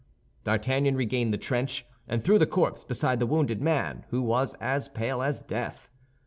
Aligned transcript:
D'Artagnan 0.45 0.95
regained 0.95 1.31
the 1.31 1.37
trench, 1.37 1.85
and 2.07 2.23
threw 2.23 2.39
the 2.39 2.47
corpse 2.47 2.83
beside 2.83 3.19
the 3.19 3.27
wounded 3.27 3.61
man, 3.61 4.03
who 4.09 4.23
was 4.23 4.55
as 4.55 4.89
pale 4.89 5.21
as 5.21 5.43
death. 5.43 5.89